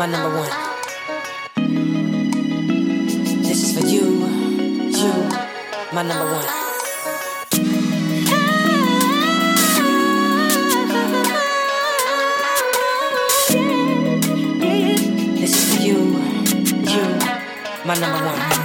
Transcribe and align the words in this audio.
my 0.00 0.06
number 0.06 0.34
one. 0.34 0.48
This 3.42 3.64
is 3.64 3.78
for 3.78 3.86
you, 3.86 4.00
you, 4.96 5.12
my 5.92 6.02
number 6.02 6.24
one. 6.32 6.46
This 15.38 15.52
is 15.54 15.64
for 15.76 15.82
you, 15.82 15.98
you, 16.88 17.04
my 17.84 17.94
number 18.00 18.24
one. 18.24 18.59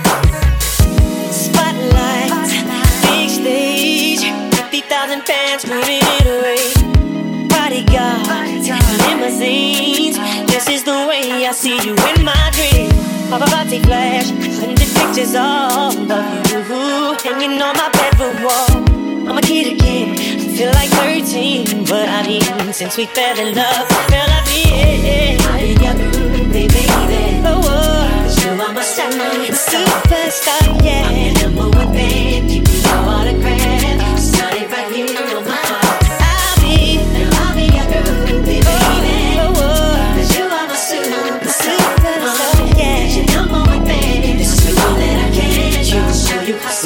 see 11.56 11.80
you 11.88 11.96
in 12.12 12.26
my 12.26 12.52
dream. 12.52 12.90
party 13.30 13.80
flash, 13.80 14.30
hundred 14.60 14.90
pictures 14.94 15.36
all 15.36 16.12
of 16.12 16.52
you 16.52 17.16
hanging 17.24 17.62
on 17.62 17.76
my 17.78 17.90
bedroom 17.94 18.44
wall. 18.44 19.30
I'm 19.30 19.38
a 19.38 19.42
kid 19.42 19.74
again, 19.74 20.10
I 20.12 20.58
feel 20.58 20.72
like 20.74 20.90
13, 20.90 21.86
but 21.86 22.10
I 22.10 22.28
mean, 22.28 22.74
since 22.74 22.98
we 22.98 23.06
fell 23.06 23.40
in 23.40 23.56
love, 23.56 23.88
I 23.90 24.02
feel 24.10 24.28
like 24.34 25.40
it. 25.40 25.45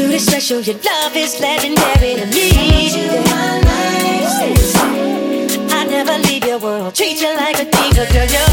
truly 0.00 0.18
special. 0.18 0.60
Your 0.60 0.76
love 0.76 1.14
is 1.14 1.40
legendary 1.40 2.14
to 2.14 2.26
me. 2.26 2.50
I 5.70 5.86
never 5.88 6.16
leave 6.26 6.44
your 6.44 6.58
world. 6.58 6.94
Treat 6.94 7.20
you 7.20 7.34
like 7.36 7.58
a 7.60 7.64
diva, 7.64 8.06
girl. 8.12 8.49